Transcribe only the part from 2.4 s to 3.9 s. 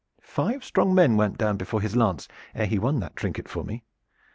ere he won that trinket for me.